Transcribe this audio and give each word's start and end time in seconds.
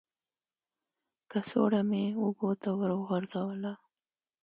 کڅوړه 1.31 1.81
مې 1.89 2.03
اوبو 2.21 2.49
ته 2.61 2.69
ور 2.79 2.91
وغورځوله. 2.99 3.73